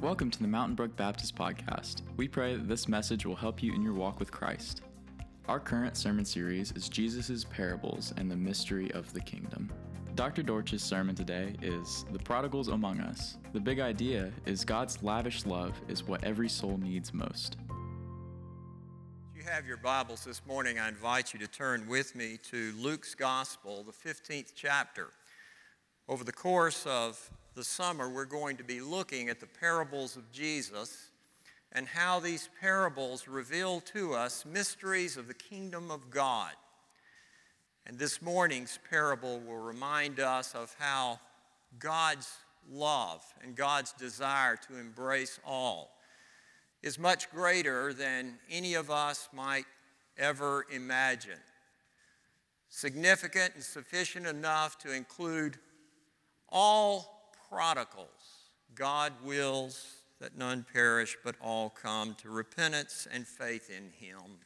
[0.00, 2.02] Welcome to the Mountain Brook Baptist Podcast.
[2.16, 4.82] We pray that this message will help you in your walk with Christ.
[5.48, 9.72] Our current sermon series is Jesus' Parables and the Mystery of the Kingdom.
[10.14, 10.44] Dr.
[10.44, 13.38] Dortch's sermon today is The Prodigals Among Us.
[13.52, 17.56] The big idea is God's lavish love is what every soul needs most.
[19.34, 22.72] If you have your Bibles this morning, I invite you to turn with me to
[22.78, 25.08] Luke's Gospel, the 15th chapter.
[26.08, 30.30] Over the course of the summer, we're going to be looking at the parables of
[30.30, 31.10] Jesus
[31.72, 36.52] and how these parables reveal to us mysteries of the kingdom of God.
[37.84, 41.18] And this morning's parable will remind us of how
[41.80, 42.30] God's
[42.70, 45.90] love and God's desire to embrace all
[46.80, 49.66] is much greater than any of us might
[50.16, 51.40] ever imagine.
[52.68, 55.56] Significant and sufficient enough to include
[56.48, 57.17] all
[57.50, 58.08] prodigals.
[58.74, 64.38] God wills that none perish, but all come to repentance and faith in Him.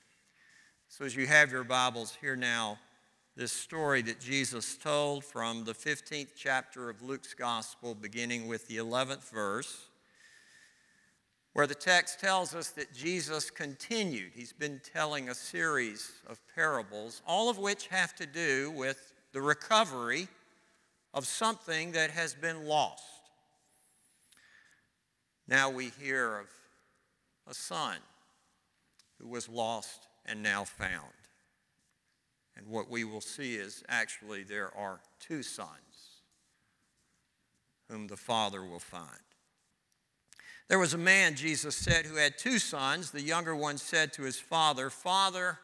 [0.89, 2.78] So, as you have your Bibles, here now
[3.34, 8.77] this story that Jesus told from the 15th chapter of Luke's Gospel, beginning with the
[8.77, 9.89] 11th verse,
[11.55, 14.33] where the text tells us that Jesus continued.
[14.34, 19.41] He's been telling a series of parables, all of which have to do with the
[19.41, 20.28] recovery
[21.15, 23.03] of something that has been lost.
[25.47, 26.47] Now we hear of
[27.49, 27.97] a son
[29.21, 31.13] who was lost and now found.
[32.57, 36.21] And what we will see is actually there are two sons
[37.89, 39.09] whom the father will find.
[40.69, 43.11] There was a man, Jesus said, who had two sons.
[43.11, 45.59] The younger one said to his father, Father,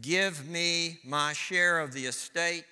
[0.00, 2.64] give me my share of the estate.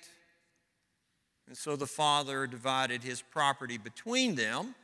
[1.47, 4.75] And so the father divided his property between them.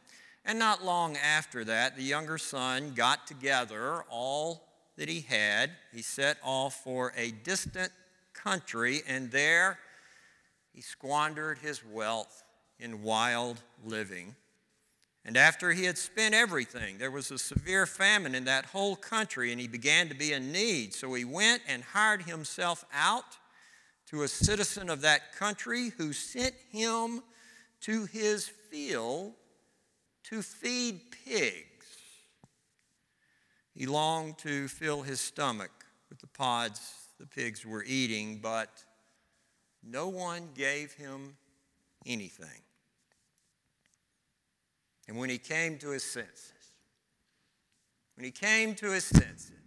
[0.45, 4.67] And not long after that, the younger son got together all
[4.98, 5.72] that he had.
[5.94, 7.92] He set off for a distant
[8.33, 9.80] country, and there
[10.73, 12.44] he squandered his wealth
[12.80, 14.36] in wild living.
[15.23, 19.52] And after he had spent everything, there was a severe famine in that whole country,
[19.52, 20.94] and he began to be in need.
[20.95, 23.38] So he went and hired himself out
[24.11, 27.23] to a citizen of that country who sent him
[27.80, 29.32] to his field
[30.23, 31.88] to feed pigs.
[33.73, 35.71] He longed to fill his stomach
[36.10, 38.83] with the pods the pigs were eating, but
[39.82, 41.38] no one gave him
[42.05, 42.61] anything.
[45.08, 46.52] And when he came to his senses,
[48.16, 49.61] when he came to his senses,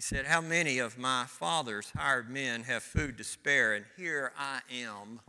[0.00, 4.32] he said, How many of my father's hired men have food to spare, and here
[4.38, 5.20] I am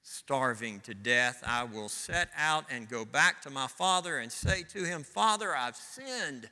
[0.00, 1.44] starving to death?
[1.46, 5.54] I will set out and go back to my father and say to him, Father,
[5.54, 6.48] I've sinned.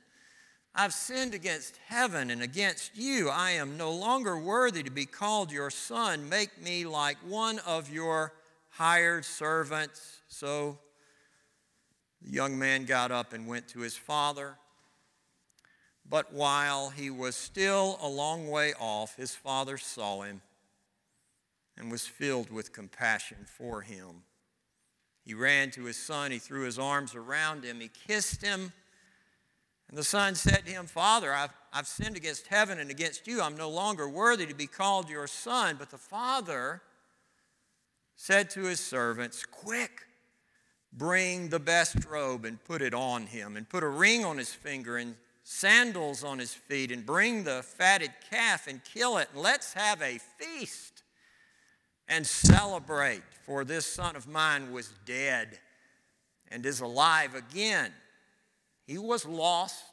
[0.75, 3.29] I've sinned against heaven and against you.
[3.31, 6.29] I am no longer worthy to be called your son.
[6.29, 8.33] Make me like one of your
[8.69, 10.21] hired servants.
[10.27, 10.77] So
[12.21, 14.59] the young man got up and went to his father.
[16.11, 20.41] But while he was still a long way off, his father saw him
[21.77, 24.23] and was filled with compassion for him.
[25.23, 28.73] He ran to his son, he threw his arms around him, he kissed him.
[29.87, 33.41] And the son said to him, Father, I've, I've sinned against heaven and against you.
[33.41, 35.77] I'm no longer worthy to be called your son.
[35.79, 36.81] But the father
[38.17, 40.07] said to his servants, Quick,
[40.91, 44.53] bring the best robe and put it on him, and put a ring on his
[44.53, 45.15] finger and
[45.51, 49.27] sandals on his feet and bring the fatted calf and kill it.
[49.33, 51.03] And let's have a feast
[52.07, 53.21] and celebrate.
[53.45, 55.59] For this son of mine was dead
[56.47, 57.91] and is alive again.
[58.87, 59.83] He was lost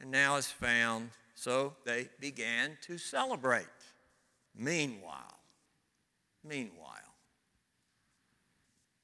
[0.00, 1.10] and now is found.
[1.34, 3.66] So they began to celebrate.
[4.56, 5.38] Meanwhile,
[6.42, 7.14] meanwhile,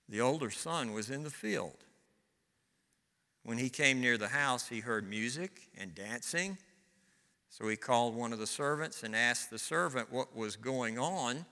[0.08, 1.76] the older son was in the field.
[3.44, 6.58] When he came near the house, he heard music and dancing.
[7.48, 11.44] So he called one of the servants and asked the servant what was going on.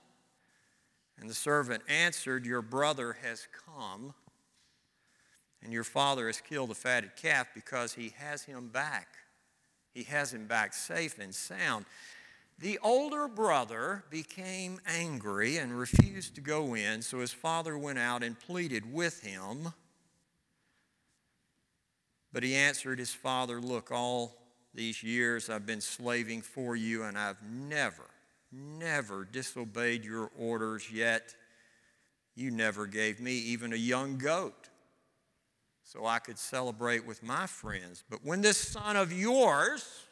[1.19, 4.13] And the servant answered, Your brother has come,
[5.61, 9.09] and your father has killed the fatted calf because he has him back.
[9.93, 11.85] He has him back safe and sound.
[12.57, 18.23] The older brother became angry and refused to go in, so his father went out
[18.23, 19.73] and pleaded with him.
[22.33, 24.37] But he answered his father, Look, all
[24.73, 28.09] these years I've been slaving for you, and I've never,
[28.51, 31.35] never disobeyed your orders, yet
[32.35, 34.69] you never gave me even a young goat
[35.83, 38.03] so I could celebrate with my friends.
[38.09, 40.05] But when this son of yours,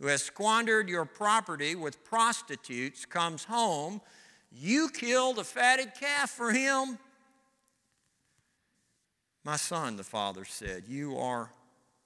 [0.00, 4.00] who has squandered your property with prostitutes, comes home,
[4.50, 6.98] you killed a fatted calf for him.
[9.44, 11.50] My son, the father said, You are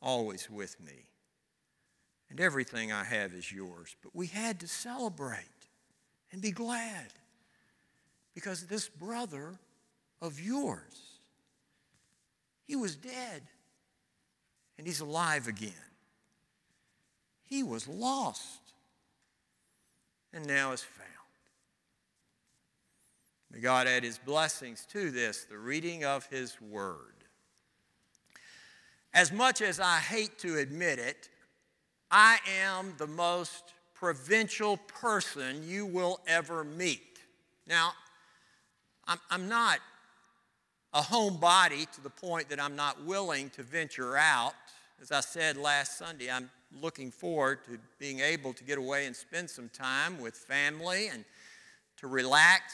[0.02, 1.06] always with me,
[2.28, 3.94] and everything I have is yours.
[4.02, 5.44] But we had to celebrate
[6.32, 7.06] and be glad
[8.34, 9.58] because this brother
[10.20, 11.20] of yours,
[12.66, 13.42] he was dead
[14.76, 15.72] and he's alive again.
[17.44, 18.72] He was lost
[20.32, 21.08] and now is found.
[23.50, 27.17] May God add his blessings to this, the reading of his word.
[29.18, 31.28] As much as I hate to admit it,
[32.08, 37.18] I am the most provincial person you will ever meet.
[37.66, 37.94] Now,
[39.08, 39.80] I'm, I'm not
[40.94, 44.52] a homebody to the point that I'm not willing to venture out.
[45.02, 46.48] As I said last Sunday, I'm
[46.80, 51.24] looking forward to being able to get away and spend some time with family and
[51.96, 52.72] to relax,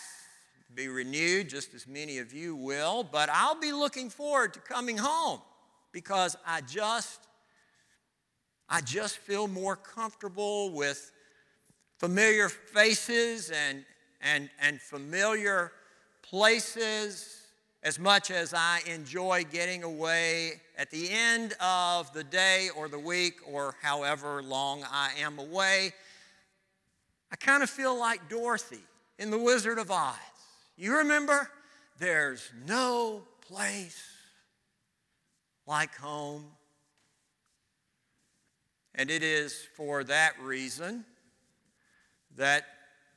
[0.74, 3.02] be renewed, just as many of you will.
[3.02, 5.40] But I'll be looking forward to coming home
[5.94, 7.20] because I just
[8.68, 11.12] I just feel more comfortable with
[11.98, 13.84] familiar faces and,
[14.20, 15.70] and, and familiar
[16.22, 17.42] places
[17.82, 22.98] as much as I enjoy getting away at the end of the day or the
[22.98, 25.92] week or however long I am away.
[27.30, 28.82] I kind of feel like Dorothy
[29.18, 30.14] in The Wizard of Oz.
[30.76, 31.48] You remember?
[31.98, 34.13] There's no place
[35.66, 36.44] like home.
[38.94, 41.04] And it is for that reason
[42.36, 42.64] that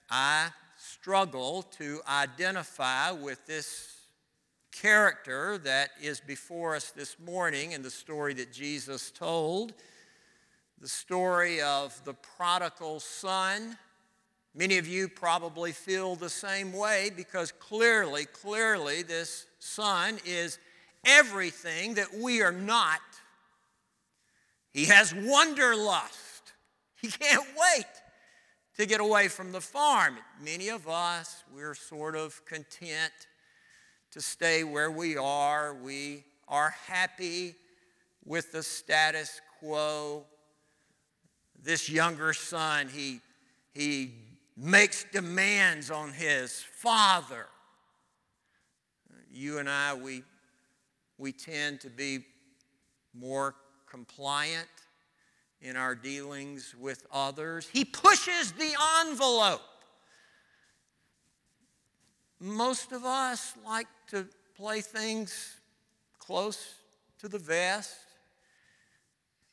[0.09, 3.93] I struggle to identify with this
[4.71, 9.73] character that is before us this morning in the story that Jesus told
[10.79, 13.77] the story of the prodigal son.
[14.53, 20.59] Many of you probably feel the same way because clearly, clearly, this son is
[21.07, 22.99] everything that we are not.
[24.71, 26.53] He has wanderlust.
[27.01, 27.85] He can't wait
[28.77, 30.17] to get away from the farm.
[30.43, 33.13] Many of us, we're sort of content
[34.11, 35.73] to stay where we are.
[35.73, 37.55] We are happy
[38.25, 40.25] with the status quo.
[41.61, 43.19] This younger son, he,
[43.73, 44.11] he
[44.55, 47.47] makes demands on his father.
[49.31, 50.23] You and I, we
[51.17, 52.25] we tend to be
[53.13, 53.55] more
[53.89, 54.67] compliant
[55.61, 57.67] in our dealings with others.
[57.67, 58.73] He pushes the
[59.05, 59.61] envelope.
[62.39, 65.55] Most of us like to play things
[66.19, 66.75] close
[67.19, 67.95] to the vest.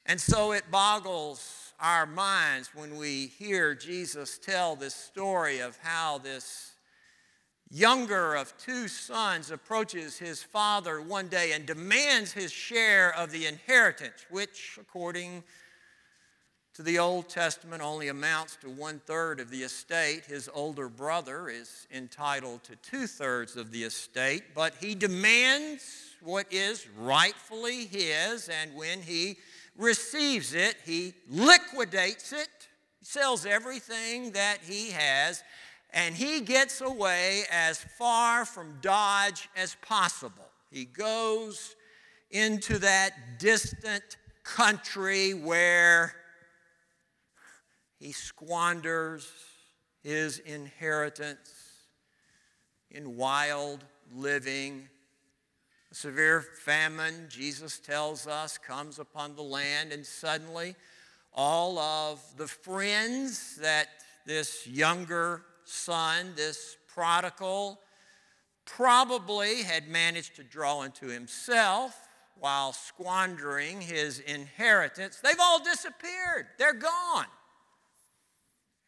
[0.06, 6.18] And so it boggles our minds when we hear Jesus tell this story of how
[6.18, 6.73] this
[7.74, 13.46] younger of two sons approaches his father one day and demands his share of the
[13.46, 15.42] inheritance, which, according
[16.74, 20.24] to the Old Testament, only amounts to one third of the estate.
[20.24, 25.82] His older brother is entitled to two thirds of the estate, but he demands
[26.22, 29.36] what is rightfully his, and when he
[29.76, 32.48] receives it, he liquidates it,
[33.02, 35.42] sells everything that he has
[35.94, 40.50] and he gets away as far from Dodge as possible.
[40.68, 41.76] He goes
[42.32, 46.12] into that distant country where
[48.00, 49.30] he squanders
[50.02, 51.52] his inheritance
[52.90, 54.88] in wild living.
[55.92, 60.74] A severe famine, Jesus tells us, comes upon the land, and suddenly
[61.32, 63.88] all of the friends that
[64.26, 67.80] this younger son, this prodigal,
[68.64, 75.18] probably had managed to draw into himself while squandering his inheritance.
[75.22, 77.26] They've all disappeared, they're gone.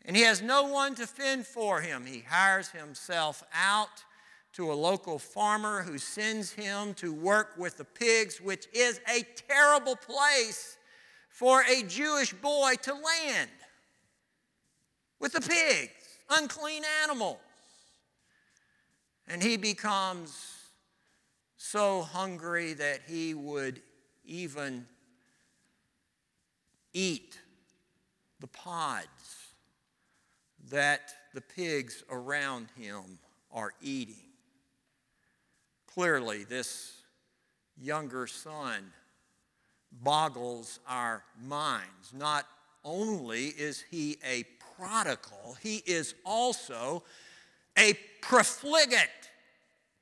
[0.04, 2.06] And he has no one to fend for him.
[2.06, 4.04] He hires himself out
[4.52, 9.22] to a local farmer who sends him to work with the pigs, which is a
[9.48, 10.78] terrible place
[11.28, 13.50] for a Jewish boy to land
[15.18, 17.38] with the pigs unclean animals.
[19.28, 20.54] And he becomes
[21.56, 23.80] so hungry that he would
[24.24, 24.86] even
[26.92, 27.38] eat
[28.40, 29.50] the pods
[30.70, 33.18] that the pigs around him
[33.52, 34.16] are eating.
[35.86, 36.92] Clearly, this
[37.80, 38.92] younger son
[39.90, 42.12] boggles our minds.
[42.12, 42.46] Not
[42.86, 44.44] only is he a
[44.78, 47.02] prodigal, he is also
[47.76, 49.30] a profligate.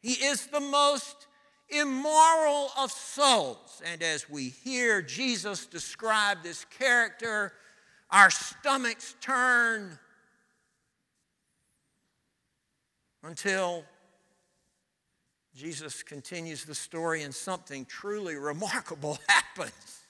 [0.01, 1.27] He is the most
[1.71, 3.83] immoral of souls.
[3.85, 7.53] And as we hear Jesus describe this character,
[8.11, 9.99] our stomachs turn
[13.23, 13.85] until
[15.57, 20.04] Jesus continues the story and something truly remarkable happens.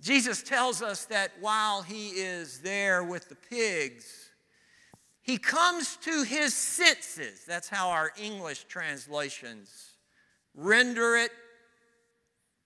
[0.00, 4.30] Jesus tells us that while he is there with the pigs,
[5.22, 7.44] he comes to his senses.
[7.46, 9.90] That's how our English translations
[10.54, 11.30] render it.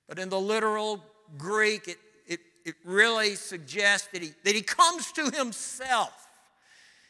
[0.09, 1.03] But in the literal
[1.37, 6.29] Greek, it, it, it really suggests that he, that he comes to himself.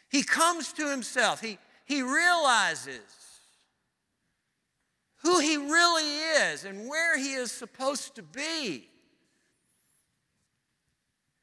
[0.08, 1.42] He comes to himself.
[1.42, 3.02] He, he realizes
[5.22, 6.18] who he really
[6.50, 8.88] is and where he is supposed to be.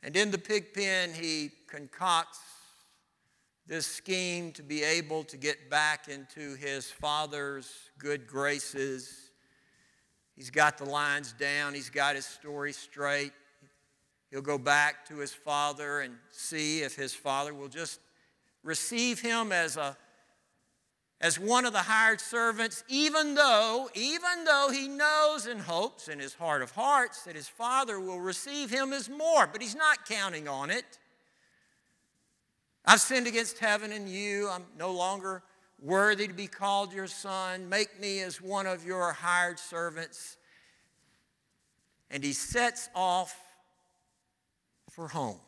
[0.04, 2.40] And in the pig pen, he concocts
[3.68, 9.32] this scheme to be able to get back into his father's good graces.
[10.36, 13.32] He's got the lines down, he's got his story straight.
[14.32, 18.00] He'll go back to his father and see if his father will just
[18.64, 19.98] receive him as a
[21.22, 26.20] as one of the hired servants, even though, even though he knows and hopes in
[26.20, 30.08] his heart of hearts that his father will receive him as more, but he's not
[30.08, 30.98] counting on it.
[32.84, 34.50] I've sinned against heaven and you.
[34.50, 35.44] I'm no longer
[35.80, 37.70] worthy to be called your son.
[37.70, 40.38] Make me as one of your hired servants.
[42.10, 43.40] And he sets off
[44.90, 45.40] for home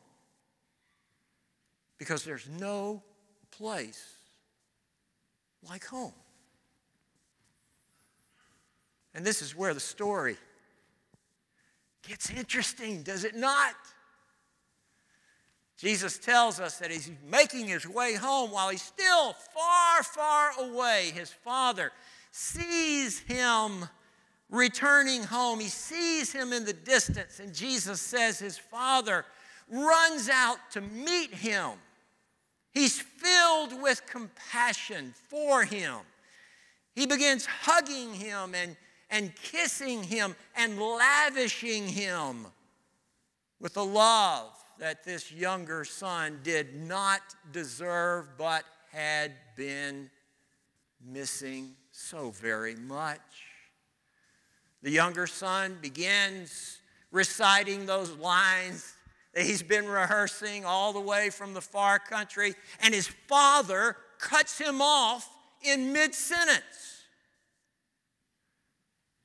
[1.97, 3.01] because there's no
[3.49, 4.22] place
[5.69, 6.13] like home.
[9.13, 10.37] And this is where the story
[12.07, 13.75] gets interesting, does it not?
[15.77, 21.11] Jesus tells us that he's making his way home while he's still far, far away.
[21.13, 21.91] His father
[22.31, 23.87] sees him
[24.49, 25.59] returning home.
[25.59, 29.25] He sees him in the distance, and Jesus says his father
[29.69, 31.71] runs out to meet him.
[32.73, 35.97] He's filled with compassion for him.
[36.95, 38.75] He begins hugging him and,
[39.09, 42.47] and kissing him and lavishing him
[43.59, 50.09] with a love that this younger son did not deserve but had been
[51.05, 53.19] missing so very much.
[54.81, 56.79] The younger son begins
[57.11, 58.95] reciting those lines
[59.35, 64.81] he's been rehearsing all the way from the far country, and his father cuts him
[64.81, 65.27] off
[65.61, 67.03] in mid sentence.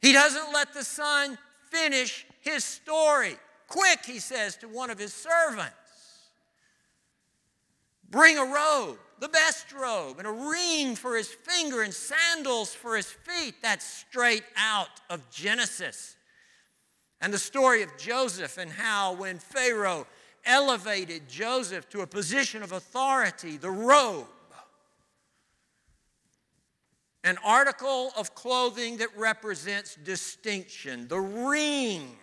[0.01, 1.37] He doesn't let the son
[1.71, 3.37] finish his story.
[3.67, 5.75] Quick, he says to one of his servants,
[8.09, 12.97] bring a robe, the best robe, and a ring for his finger and sandals for
[12.97, 13.57] his feet.
[13.61, 16.17] That's straight out of Genesis
[17.21, 20.07] and the story of Joseph and how when Pharaoh
[20.45, 24.27] elevated Joseph to a position of authority, the robe,
[27.25, 32.17] an article of clothing that represents distinction, the ring,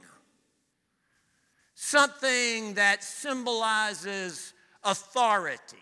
[1.76, 5.78] something that symbolizes authority.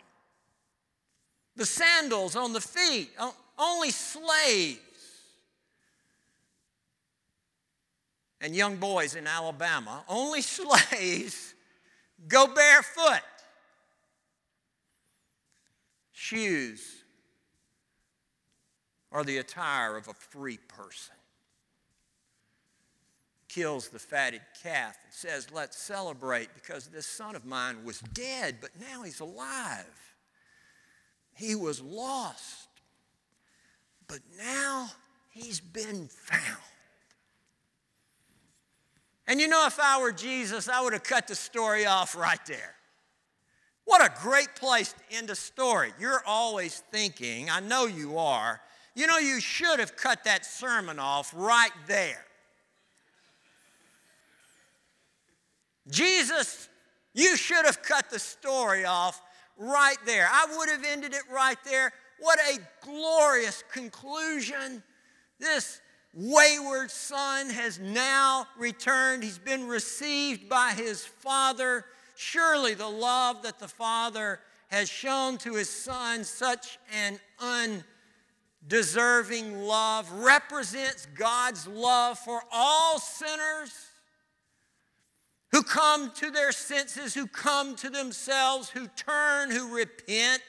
[1.55, 3.12] The sandals on the feet,
[3.60, 4.79] only slaves
[8.43, 11.55] and young boys in Alabama, only slaves
[12.27, 13.21] go barefoot.
[16.12, 17.03] Shoes
[19.12, 21.15] are the attire of a free person.
[23.47, 28.57] Kills the fatted calf and says, Let's celebrate because this son of mine was dead,
[28.59, 30.15] but now he's alive.
[31.35, 32.67] He was lost,
[34.07, 34.89] but now
[35.29, 36.62] he's been found.
[39.27, 42.43] And you know, if I were Jesus, I would have cut the story off right
[42.45, 42.75] there.
[43.85, 45.93] What a great place to end a story.
[45.99, 48.61] You're always thinking, I know you are,
[48.95, 52.25] you know, you should have cut that sermon off right there.
[55.89, 56.69] Jesus,
[57.13, 59.21] you should have cut the story off
[59.57, 60.27] right there.
[60.31, 61.91] I would have ended it right there.
[62.19, 64.81] What a glorious conclusion.
[65.39, 65.81] This
[66.13, 69.24] wayward son has now returned.
[69.24, 71.86] He's been received by his father.
[72.15, 77.20] Surely the love that the father has shown to his son, such an
[78.67, 83.72] undeserving love, represents God's love for all sinners
[85.51, 90.41] who come to their senses, who come to themselves, who turn, who repent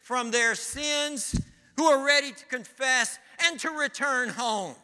[0.00, 1.38] from their sins,
[1.76, 4.74] who are ready to confess and to return home.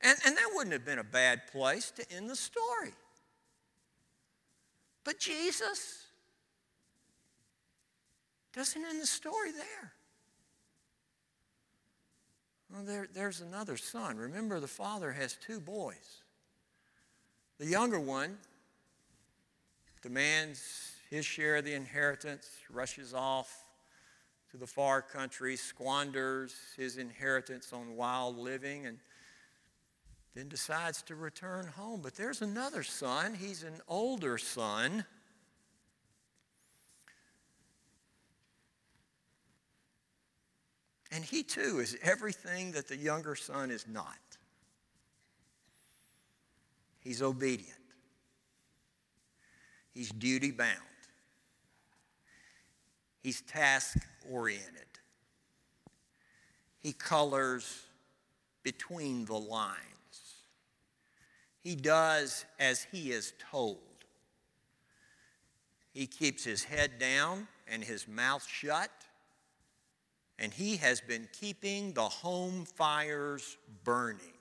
[0.00, 2.92] And, and that wouldn't have been a bad place to end the story.
[5.04, 6.06] But Jesus
[8.52, 9.92] doesn't end the story there.
[12.70, 14.18] Well, there, there's another son.
[14.18, 16.22] Remember, the father has two boys.
[17.58, 18.36] The younger one
[20.02, 23.64] demands his share of the inheritance, rushes off
[24.50, 28.98] to the far country, squanders his inheritance on wild living, and
[30.34, 32.00] then decides to return home.
[32.02, 33.34] But there's another son.
[33.34, 35.04] He's an older son.
[41.10, 44.16] And he too is everything that the younger son is not.
[47.00, 47.72] He's obedient,
[49.94, 50.76] he's duty bound,
[53.22, 53.96] he's task
[54.30, 54.84] oriented,
[56.80, 57.86] he colors
[58.62, 59.97] between the lines.
[61.62, 63.78] He does as he is told.
[65.92, 68.90] He keeps his head down and his mouth shut
[70.38, 74.34] and he has been keeping the home fires burning.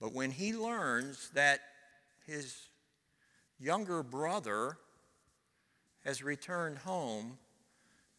[0.00, 1.60] But when he learns that
[2.26, 2.56] his
[3.60, 4.78] younger brother
[6.04, 7.38] has returned home,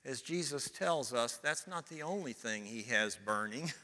[0.06, 3.72] as Jesus tells us, that's not the only thing he has burning.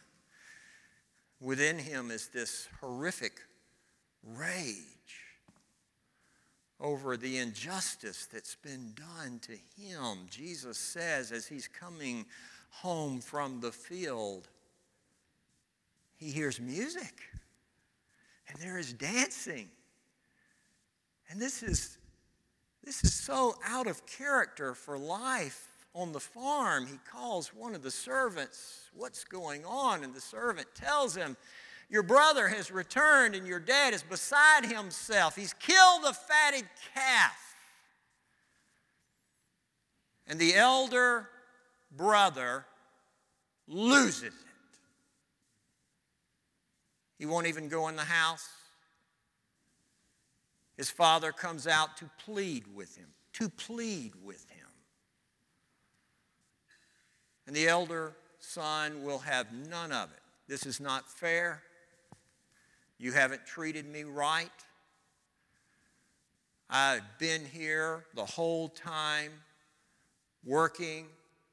[1.42, 3.40] Within him is this horrific
[4.24, 4.84] rage
[6.80, 10.28] over the injustice that's been done to him.
[10.30, 12.26] Jesus says as he's coming
[12.70, 14.48] home from the field,
[16.18, 17.22] he hears music
[18.50, 19.70] and there is dancing.
[21.30, 21.98] And this is,
[22.84, 26.86] this is so out of character for life on the farm.
[26.86, 30.04] He calls one of the servants, What's going on?
[30.04, 31.38] And the servant tells him,
[31.90, 35.36] your brother has returned and your dad is beside himself.
[35.36, 37.56] He's killed the fatted calf.
[40.28, 41.28] And the elder
[41.92, 42.66] brother
[43.68, 44.34] loses it.
[47.18, 48.48] He won't even go in the house.
[50.78, 54.49] His father comes out to plead with him, to plead with him.
[57.50, 60.22] And the elder son will have none of it.
[60.48, 61.64] This is not fair.
[63.00, 64.52] You haven't treated me right.
[66.70, 69.32] I've been here the whole time
[70.46, 71.08] working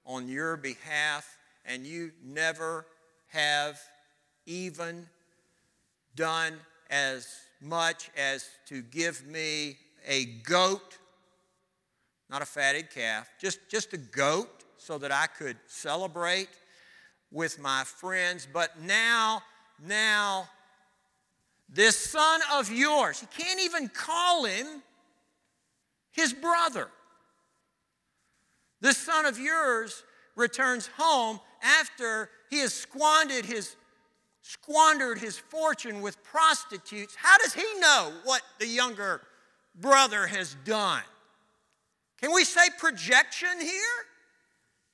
[0.04, 2.84] on your behalf, and you never
[3.28, 3.80] have
[4.44, 5.06] even
[6.14, 6.58] done
[6.90, 7.26] as
[7.62, 10.98] much as to give me a goat,
[12.28, 14.55] not a fatted calf, just, just a goat
[14.86, 16.48] so that I could celebrate
[17.32, 18.46] with my friends.
[18.50, 19.42] But now,
[19.84, 20.48] now
[21.68, 24.84] this son of yours, he can't even call him
[26.12, 26.88] his brother.
[28.80, 30.04] This son of yours
[30.36, 31.40] returns home
[31.80, 33.74] after he has squandered his,
[34.42, 37.16] squandered his fortune with prostitutes.
[37.16, 39.20] How does he know what the younger
[39.74, 41.02] brother has done?
[42.20, 44.06] Can we say projection here?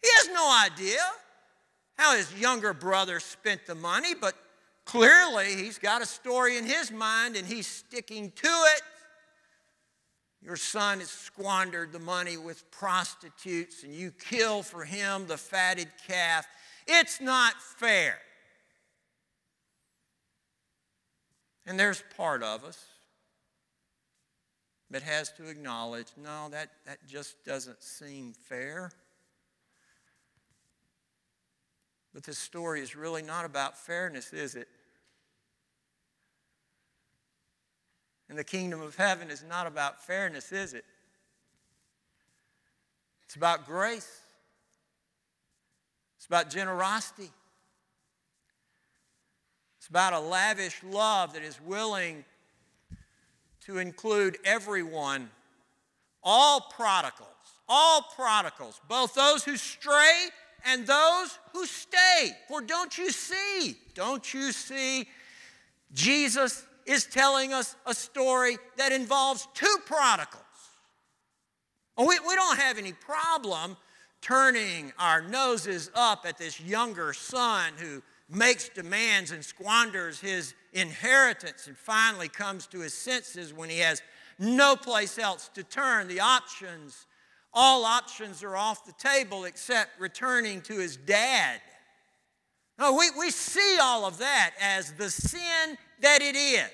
[0.02, 1.00] He has no idea
[1.96, 4.34] how his younger brother spent the money, but
[4.84, 8.82] Clearly, he's got a story in his mind and he's sticking to it.
[10.42, 15.88] Your son has squandered the money with prostitutes and you kill for him the fatted
[16.08, 16.46] calf.
[16.88, 18.18] It's not fair.
[21.64, 22.84] And there's part of us
[24.90, 28.90] that has to acknowledge no, that, that just doesn't seem fair.
[32.14, 34.68] But this story is really not about fairness, is it?
[38.28, 40.84] And the kingdom of heaven is not about fairness, is it?
[43.24, 44.20] It's about grace,
[46.16, 47.30] it's about generosity,
[49.78, 52.24] it's about a lavish love that is willing
[53.66, 55.30] to include everyone,
[56.22, 57.28] all prodigals,
[57.68, 60.28] all prodigals, both those who stray
[60.64, 62.32] and those who stay.
[62.48, 65.08] For don't you see, don't you see,
[65.92, 70.42] Jesus is telling us a story that involves two prodigals.
[71.98, 73.76] We, we don't have any problem
[74.20, 81.66] turning our noses up at this younger son who makes demands and squanders his inheritance
[81.66, 84.00] and finally comes to his senses when he has
[84.38, 86.08] no place else to turn.
[86.08, 87.06] The options,
[87.54, 91.60] all options are off the table except returning to his dad.
[92.78, 96.70] No, we, we see all of that as the sin that it is.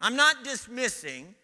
[0.00, 1.34] I'm not dismissing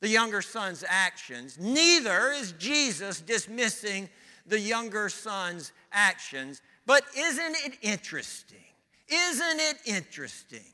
[0.00, 1.58] the younger son's actions.
[1.60, 4.08] Neither is Jesus dismissing
[4.46, 6.62] the younger son's actions.
[6.86, 8.58] But isn't it interesting?
[9.08, 10.64] Isn't it interesting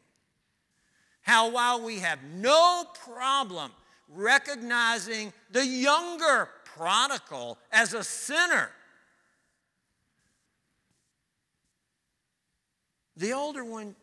[1.23, 3.73] how while we have no problem
[4.09, 8.71] recognizing the younger prodigal as a sinner,
[13.17, 13.95] the older one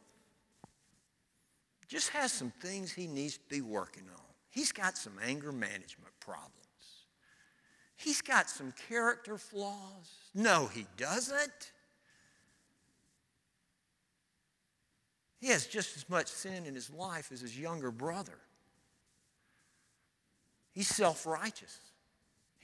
[1.87, 4.21] just has some things he needs to be working on.
[4.49, 6.53] He's got some anger management problems.
[7.95, 10.09] He's got some character flaws.
[10.33, 11.71] No, he doesn't.
[15.39, 18.39] He has just as much sin in his life as his younger brother.
[20.71, 21.79] He's self righteous.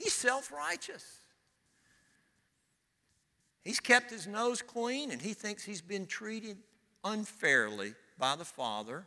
[0.00, 1.04] He's self righteous.
[3.62, 6.56] He's kept his nose clean and he thinks he's been treated
[7.04, 9.04] unfairly by the Father.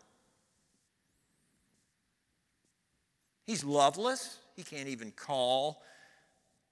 [3.43, 4.37] He's loveless.
[4.55, 5.81] He can't even call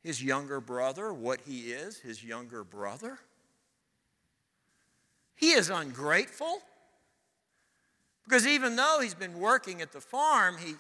[0.04, 3.18] his younger brother what he is, his younger brother.
[5.36, 6.60] He is ungrateful
[8.26, 10.76] because even though he's been working at the farm, he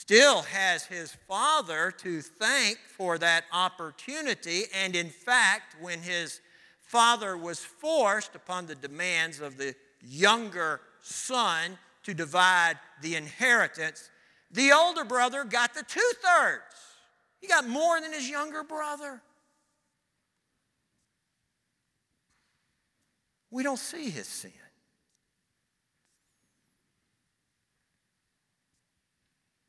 [0.00, 4.62] still has his father to thank for that opportunity.
[4.82, 6.40] And in fact, when his
[6.80, 14.08] father was forced upon the demands of the younger son to divide the inheritance,
[14.50, 16.62] the older brother got the two thirds.
[17.38, 19.20] He got more than his younger brother.
[23.50, 24.59] We don't see his sin.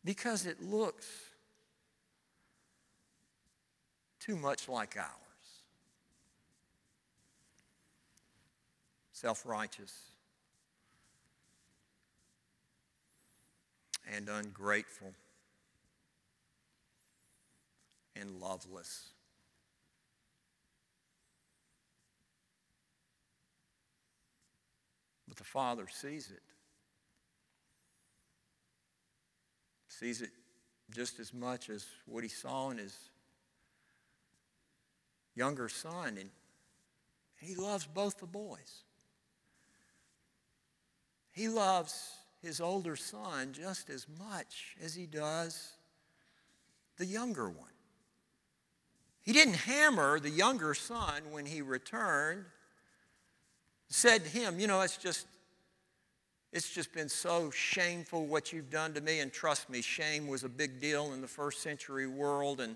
[0.04, 1.08] Because it looks
[4.20, 5.08] too much like ours.
[9.14, 9.94] Self righteous
[14.16, 15.14] and ungrateful
[18.16, 19.10] and loveless.
[25.28, 26.51] But the Father sees it.
[30.02, 30.32] Sees it
[30.90, 32.98] just as much as what he saw in his
[35.36, 36.18] younger son.
[36.20, 36.32] And
[37.40, 38.82] he loves both the boys.
[41.32, 45.74] He loves his older son just as much as he does
[46.98, 47.68] the younger one.
[49.22, 52.46] He didn't hammer the younger son when he returned,
[53.88, 55.28] said to him, You know, it's just.
[56.54, 59.22] It's just been so shameful what you've done to me.
[59.22, 62.60] And trust me, shame was a big deal in the first century world.
[62.60, 62.76] And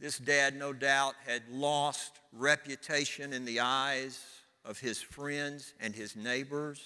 [0.00, 4.24] this dad, no doubt, had lost reputation in the eyes
[4.64, 6.80] of his friends and his neighbors.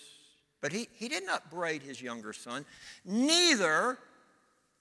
[0.61, 2.65] But he, he didn't upbraid his younger son.
[3.05, 3.99] Neither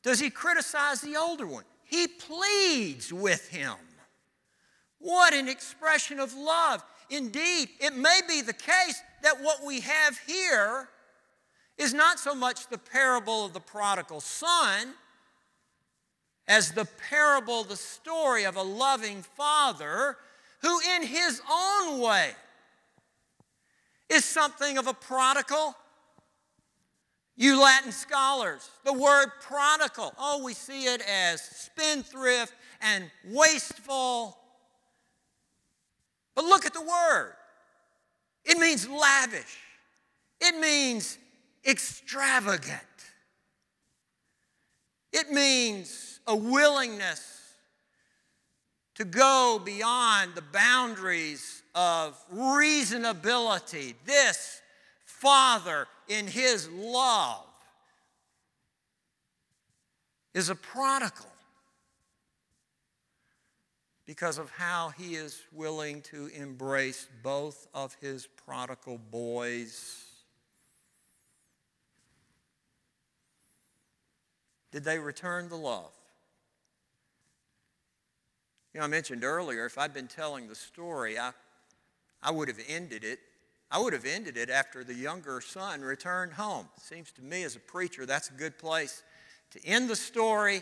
[0.02, 1.66] does he criticize the older one.
[1.84, 3.76] He pleads with him.
[4.98, 6.84] What an expression of love.
[7.12, 10.90] Indeed, it may be the case that what we have here
[11.78, 14.94] is not so much the parable of the prodigal son
[16.48, 20.18] as the parable, the story of a loving father
[20.62, 22.32] who, in his own way,
[24.10, 25.76] is something of a prodigal.
[27.36, 34.38] You Latin scholars, the word prodigal, oh, we see it as spendthrift and wasteful.
[36.36, 37.34] But look at the word.
[38.46, 39.58] It means lavish,
[40.40, 41.18] it means
[41.66, 42.82] extravagant,
[45.12, 47.32] it means a willingness
[48.96, 53.96] to go beyond the boundaries of reasonability.
[54.06, 54.62] This
[55.06, 57.46] Father, in His love,
[60.34, 61.32] is a prodigal
[64.06, 70.05] because of how he is willing to embrace both of his prodigal boys.
[74.76, 75.94] Did they return the love?
[78.74, 81.32] You know, I mentioned earlier, if I'd been telling the story, I,
[82.22, 83.20] I would have ended it.
[83.72, 86.68] I would have ended it after the younger son returned home.
[86.78, 89.02] Seems to me, as a preacher, that's a good place
[89.52, 90.62] to end the story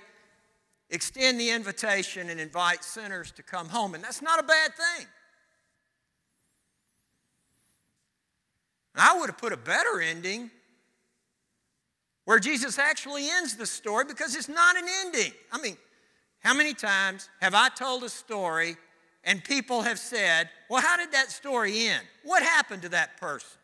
[0.92, 3.96] extend the invitation and invite sinners to come home.
[3.96, 5.08] And that's not a bad thing.
[8.94, 10.52] I would have put a better ending
[12.26, 15.34] where Jesus actually ends the story because it's not an ending.
[15.52, 15.78] I mean,
[16.40, 18.78] how many times have I told a story
[19.24, 22.04] and people have said, Well, how did that story end?
[22.24, 23.60] What happened to that person?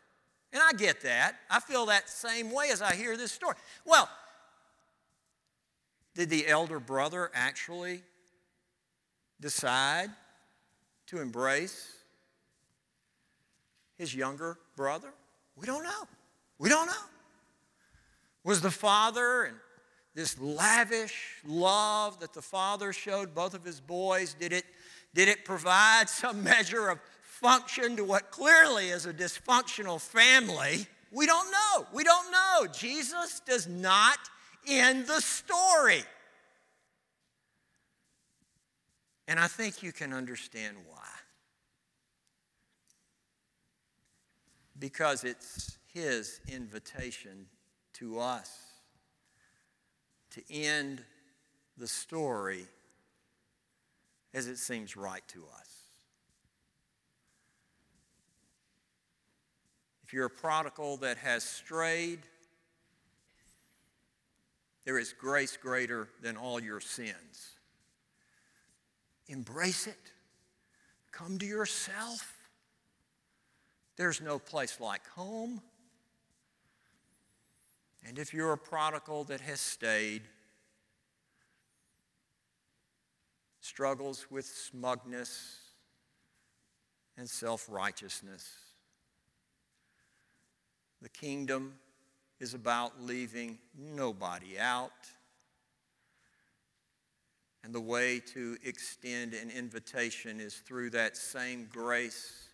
[0.52, 1.36] And I get that.
[1.48, 3.54] I feel that same way as I hear this story.
[3.84, 4.08] Well,
[6.14, 8.02] did the elder brother actually
[9.40, 10.10] decide
[11.06, 11.94] to embrace
[13.96, 15.12] his younger brother?
[15.54, 16.08] We don't know.
[16.58, 16.92] We don't know.
[18.44, 19.56] Was the father and
[20.14, 24.64] this lavish love that the father showed both of his boys, did it,
[25.14, 30.86] did it provide some measure of function to what clearly is a dysfunctional family?
[31.12, 31.86] We don't know.
[31.92, 32.66] We don't know.
[32.72, 34.18] Jesus does not
[34.66, 36.02] end the story.
[39.26, 41.06] And I think you can understand why.
[44.78, 47.46] Because it's his invitation
[48.00, 48.50] to us
[50.30, 51.02] to end
[51.76, 52.66] the story
[54.34, 55.68] as it seems right to us.
[60.04, 62.20] If you're a prodigal that has strayed,
[64.84, 67.54] there is grace greater than all your sins.
[69.28, 70.12] Embrace it.
[71.12, 72.36] Come to yourself.
[73.96, 75.60] There's no place like home.
[78.06, 80.22] And if you're a prodigal that has stayed,
[83.60, 85.58] struggles with smugness
[87.16, 88.48] and self righteousness,
[91.02, 91.74] the kingdom
[92.40, 94.90] is about leaving nobody out.
[97.62, 102.48] And the way to extend an invitation is through that same grace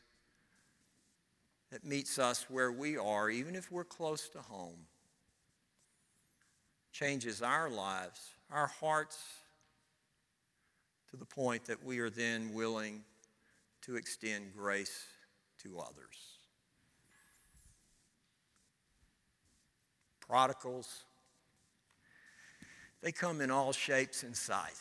[1.71, 4.87] that meets us where we are, even if we're close to home
[6.99, 9.19] changes our lives, our hearts,
[11.11, 13.03] to the point that we are then willing
[13.83, 15.05] to extend grace
[15.63, 16.39] to others.
[20.27, 21.05] Prodigals,
[23.03, 24.79] they come in all shapes and sizes.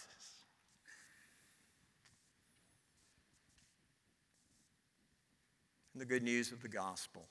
[5.93, 7.25] And the good news of the gospel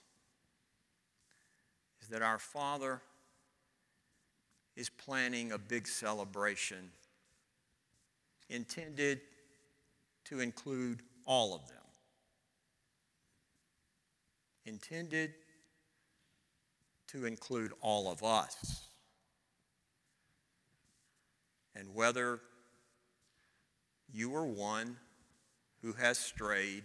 [2.03, 3.01] is that our Father
[4.77, 6.91] is planning a big celebration
[8.49, 9.21] intended
[10.25, 11.79] to include all of them.
[14.67, 15.35] Intended
[17.09, 18.89] to include all of us.
[21.77, 22.41] And whether
[24.13, 24.97] you are one
[25.83, 26.85] who has strayed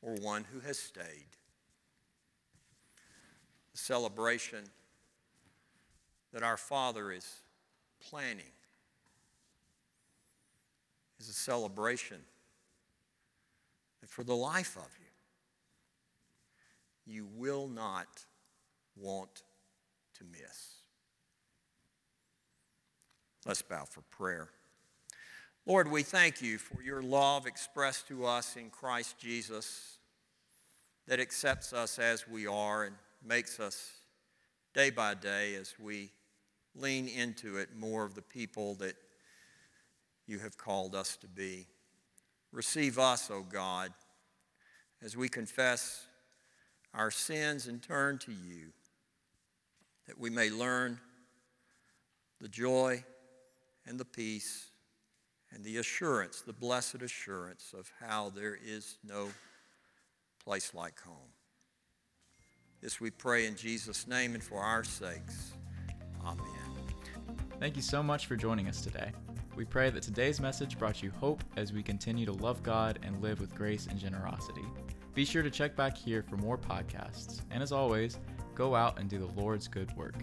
[0.00, 1.26] or one who has stayed,
[3.72, 4.64] the celebration
[6.32, 7.42] that our Father is
[8.00, 8.52] planning
[11.20, 12.18] is a celebration
[14.00, 14.88] that for the life of
[17.06, 18.24] you, you will not
[18.96, 19.42] want
[20.14, 20.82] to miss.
[23.46, 24.48] Let's bow for prayer.
[25.66, 29.98] Lord, we thank you for your love expressed to us in Christ Jesus
[31.06, 33.92] that accepts us as we are and makes us
[34.74, 36.10] day by day as we
[36.74, 38.94] lean into it more of the people that
[40.26, 41.66] you have called us to be.
[42.52, 43.92] Receive us, O God,
[45.02, 46.06] as we confess
[46.94, 48.72] our sins and turn to you,
[50.06, 51.00] that we may learn
[52.40, 53.02] the joy
[53.86, 54.70] and the peace
[55.52, 59.28] and the assurance, the blessed assurance of how there is no
[60.44, 61.32] place like home.
[62.80, 65.52] This we pray in Jesus' name and for our sakes.
[66.24, 66.61] Amen.
[67.62, 69.12] Thank you so much for joining us today.
[69.54, 73.22] We pray that today's message brought you hope as we continue to love God and
[73.22, 74.64] live with grace and generosity.
[75.14, 77.42] Be sure to check back here for more podcasts.
[77.52, 78.18] And as always,
[78.56, 80.16] go out and do the Lord's good work.